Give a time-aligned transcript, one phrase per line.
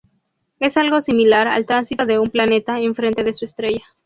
[0.59, 3.83] Es algo similar al tránsito de un planeta en frente de su estrella.